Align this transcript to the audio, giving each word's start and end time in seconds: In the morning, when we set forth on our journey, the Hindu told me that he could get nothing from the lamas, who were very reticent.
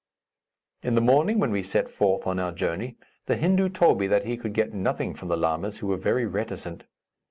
In 0.81 0.95
the 0.95 0.99
morning, 0.99 1.37
when 1.37 1.51
we 1.51 1.61
set 1.61 1.87
forth 1.87 2.25
on 2.25 2.39
our 2.39 2.51
journey, 2.51 2.97
the 3.27 3.35
Hindu 3.37 3.69
told 3.69 3.99
me 3.99 4.07
that 4.07 4.23
he 4.23 4.35
could 4.35 4.53
get 4.53 4.73
nothing 4.73 5.13
from 5.13 5.27
the 5.27 5.37
lamas, 5.37 5.77
who 5.77 5.85
were 5.85 5.95
very 5.95 6.25
reticent. 6.25 6.85